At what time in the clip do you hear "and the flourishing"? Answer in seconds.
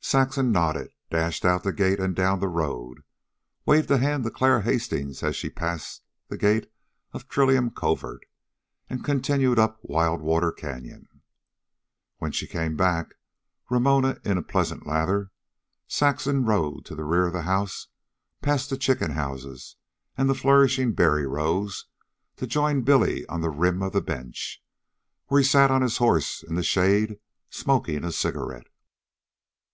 20.16-20.92